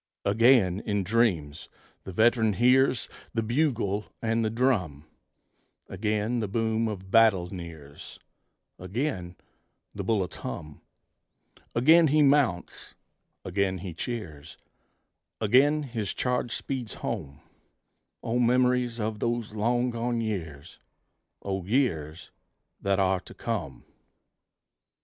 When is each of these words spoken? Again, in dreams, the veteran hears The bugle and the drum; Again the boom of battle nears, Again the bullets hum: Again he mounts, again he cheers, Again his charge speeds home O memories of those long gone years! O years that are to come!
Again, 0.25 0.79
in 0.83 1.03
dreams, 1.03 1.69
the 2.05 2.11
veteran 2.11 2.53
hears 2.53 3.07
The 3.35 3.43
bugle 3.43 4.05
and 4.19 4.43
the 4.43 4.49
drum; 4.49 5.05
Again 5.89 6.39
the 6.39 6.47
boom 6.47 6.87
of 6.87 7.11
battle 7.11 7.53
nears, 7.53 8.17
Again 8.79 9.35
the 9.93 10.03
bullets 10.03 10.37
hum: 10.37 10.81
Again 11.75 12.07
he 12.07 12.23
mounts, 12.23 12.95
again 13.45 13.77
he 13.77 13.93
cheers, 13.93 14.57
Again 15.39 15.83
his 15.83 16.15
charge 16.15 16.51
speeds 16.51 16.95
home 17.05 17.39
O 18.23 18.39
memories 18.39 18.99
of 18.99 19.19
those 19.19 19.53
long 19.53 19.91
gone 19.91 20.19
years! 20.19 20.79
O 21.43 21.63
years 21.63 22.31
that 22.81 22.99
are 22.99 23.19
to 23.19 23.35
come! 23.35 23.85